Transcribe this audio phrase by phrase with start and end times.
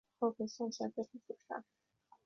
[0.17, 1.63] 后被宋前废帝所杀。